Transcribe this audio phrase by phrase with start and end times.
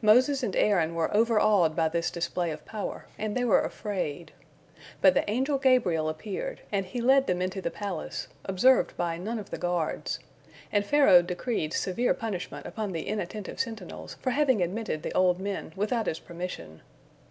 [0.00, 4.32] Moses and Aaron were overawed by this display of power, and they were afraid.
[5.02, 9.38] But the angel Gabriel appeared, and he led them into the palace, observed by none
[9.38, 10.18] of the guards,
[10.72, 15.74] and Pharaoh decreed severe punishment upon the inattentive sentinels for having admitted the old men
[15.76, 16.80] without his permission.